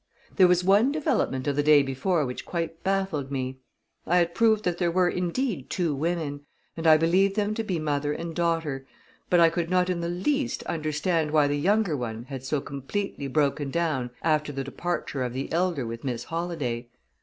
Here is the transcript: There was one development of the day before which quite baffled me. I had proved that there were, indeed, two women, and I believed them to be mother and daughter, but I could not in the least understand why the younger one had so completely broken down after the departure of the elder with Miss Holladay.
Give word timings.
There 0.35 0.47
was 0.47 0.63
one 0.63 0.91
development 0.91 1.45
of 1.45 1.55
the 1.55 1.61
day 1.61 1.83
before 1.83 2.25
which 2.25 2.43
quite 2.43 2.83
baffled 2.83 3.29
me. 3.29 3.59
I 4.07 4.17
had 4.17 4.33
proved 4.33 4.63
that 4.65 4.79
there 4.79 4.89
were, 4.89 5.07
indeed, 5.07 5.69
two 5.69 5.93
women, 5.93 6.41
and 6.75 6.87
I 6.87 6.97
believed 6.97 7.35
them 7.35 7.53
to 7.53 7.63
be 7.63 7.77
mother 7.77 8.11
and 8.11 8.33
daughter, 8.35 8.87
but 9.29 9.39
I 9.39 9.51
could 9.51 9.69
not 9.69 9.91
in 9.91 10.01
the 10.01 10.09
least 10.09 10.63
understand 10.63 11.29
why 11.29 11.45
the 11.47 11.55
younger 11.55 11.95
one 11.95 12.23
had 12.23 12.43
so 12.43 12.59
completely 12.61 13.27
broken 13.27 13.69
down 13.69 14.09
after 14.23 14.51
the 14.51 14.63
departure 14.63 15.21
of 15.21 15.33
the 15.33 15.51
elder 15.51 15.85
with 15.85 16.03
Miss 16.03 16.23
Holladay. 16.23 16.87